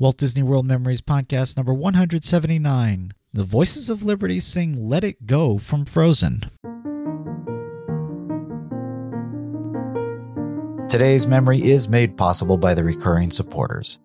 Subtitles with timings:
[0.00, 3.12] Walt Disney World Memories Podcast number 179.
[3.34, 6.50] The Voices of Liberty sing Let It Go from Frozen.
[10.88, 13.98] Today's memory is made possible by the recurring supporters.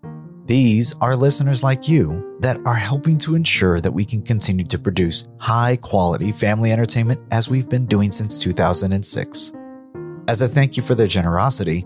[0.47, 4.77] These are listeners like you that are helping to ensure that we can continue to
[4.77, 9.53] produce high quality family entertainment as we've been doing since 2006.
[10.27, 11.85] As a thank you for their generosity,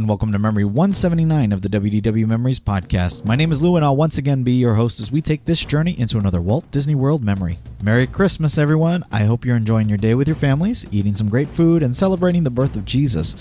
[0.00, 3.26] And welcome to Memory 179 of the WDW Memories podcast.
[3.26, 5.62] My name is Lou and I'll once again be your host as we take this
[5.62, 7.58] journey into another Walt Disney World memory.
[7.82, 9.04] Merry Christmas, everyone.
[9.12, 12.44] I hope you're enjoying your day with your families, eating some great food, and celebrating
[12.44, 13.36] the birth of Jesus.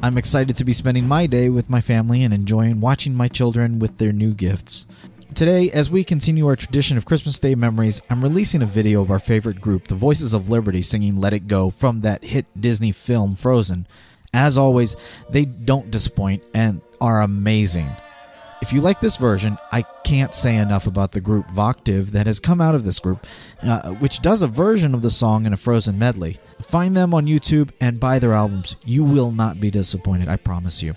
[0.00, 3.80] I'm excited to be spending my day with my family and enjoying watching my children
[3.80, 4.86] with their new gifts.
[5.34, 9.10] Today, as we continue our tradition of Christmas Day memories, I'm releasing a video of
[9.10, 12.92] our favorite group, the Voices of Liberty, singing Let It Go from that hit Disney
[12.92, 13.88] film Frozen.
[14.32, 14.96] As always,
[15.30, 17.88] they don't disappoint and are amazing.
[18.62, 22.40] If you like this version, I can't say enough about the group Voctave that has
[22.40, 23.26] come out of this group,
[23.62, 26.38] uh, which does a version of the song in a Frozen medley.
[26.62, 28.76] Find them on YouTube and buy their albums.
[28.84, 30.94] You will not be disappointed, I promise you.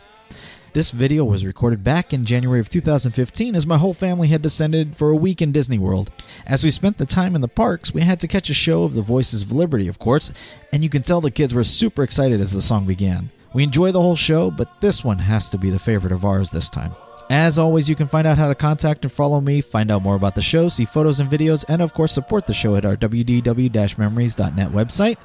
[0.72, 4.96] This video was recorded back in January of 2015 as my whole family had descended
[4.96, 6.12] for a week in Disney World.
[6.46, 8.94] As we spent the time in the parks, we had to catch a show of
[8.94, 10.32] the Voices of Liberty, of course,
[10.72, 13.32] and you can tell the kids were super excited as the song began.
[13.52, 16.52] We enjoy the whole show, but this one has to be the favorite of ours
[16.52, 16.94] this time.
[17.32, 20.16] As always, you can find out how to contact and follow me, find out more
[20.16, 22.96] about the show, see photos and videos, and of course support the show at our
[22.96, 25.18] wdw-memories.net website.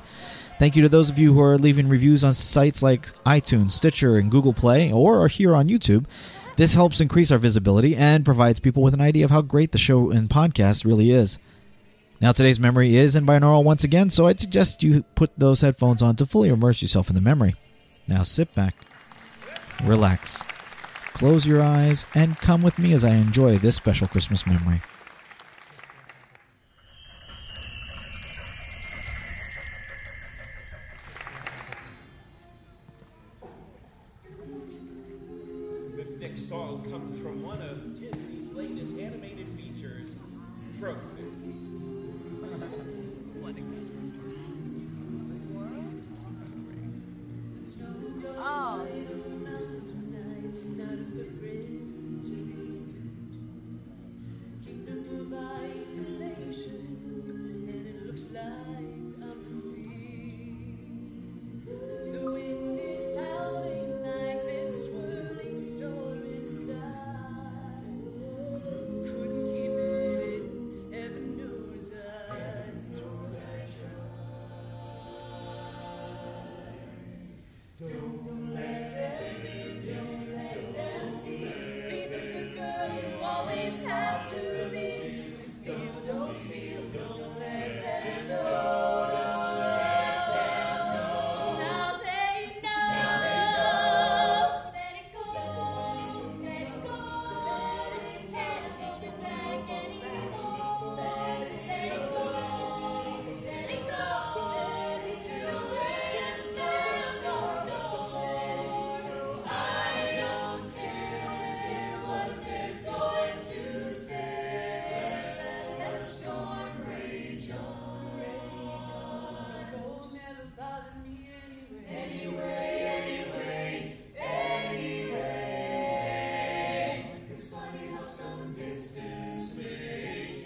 [0.58, 4.16] Thank you to those of you who are leaving reviews on sites like iTunes, Stitcher,
[4.16, 6.06] and Google Play, or are here on YouTube.
[6.56, 9.78] This helps increase our visibility and provides people with an idea of how great the
[9.78, 11.38] show and podcast really is.
[12.20, 16.00] Now, today's memory is in binaural once again, so I'd suggest you put those headphones
[16.00, 17.56] on to fully immerse yourself in the memory.
[18.06, 18.76] Now, sit back,
[19.82, 20.40] relax,
[21.12, 24.80] close your eyes, and come with me as I enjoy this special Christmas memory.
[37.24, 37.93] From one of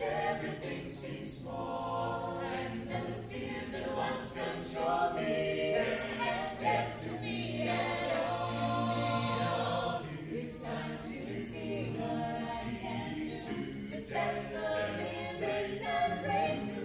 [0.08, 7.08] everything seems small, and then the fears that once control me, they have yet to
[7.18, 10.02] be at all.
[10.30, 12.46] It's time to, to see what I
[12.80, 13.14] can
[13.48, 14.60] do, to test the
[15.40, 16.77] limits and break